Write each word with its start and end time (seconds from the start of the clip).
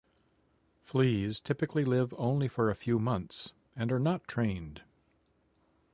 Fleas 0.81 1.39
typically 1.39 1.85
live 1.85 2.11
only 2.17 2.47
for 2.47 2.71
a 2.71 2.75
few 2.75 2.97
months 2.97 3.51
and 3.75 3.91
are 3.91 3.99
not 3.99 4.27
trained. 4.27 4.81